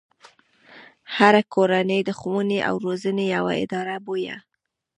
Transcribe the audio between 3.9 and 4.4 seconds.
بويه.